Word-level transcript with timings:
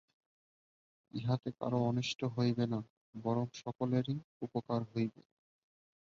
ইহাতে 1.11 1.49
কাহারও 1.51 1.79
অনিষ্ট 1.89 2.19
হইবে 2.35 2.65
না, 2.67 2.79
বরং 3.15 3.45
সকলেরই 3.61 4.15
উপকার 4.41 4.81
হইবে। 4.91 5.21